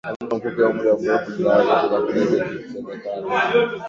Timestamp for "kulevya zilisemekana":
2.05-3.53